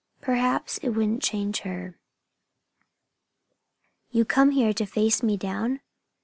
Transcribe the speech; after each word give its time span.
Perhaps 0.19 0.79
it 0.79 0.89
wouldn't 0.89 1.21
change 1.21 1.59
her." 1.59 1.99
"You 4.09 4.25
come 4.25 4.49
here 4.49 4.73
to 4.73 4.85
face 4.87 5.21
me 5.21 5.37
down?" 5.37 5.79